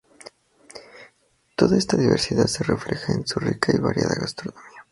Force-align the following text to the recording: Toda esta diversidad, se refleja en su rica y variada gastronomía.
Toda 1.55 1.77
esta 1.77 1.95
diversidad, 1.95 2.47
se 2.47 2.63
refleja 2.63 3.13
en 3.13 3.27
su 3.27 3.39
rica 3.39 3.71
y 3.71 3.77
variada 3.79 4.15
gastronomía. 4.19 4.83